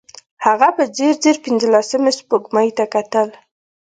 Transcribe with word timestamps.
هغه 0.45 0.69
په 0.77 0.83
ځير 0.95 1.15
ځير 1.23 1.37
پينځلسمې 1.45 2.11
سپوږمۍ 2.17 2.69
ته 2.77 2.85
کتل. 2.93 3.27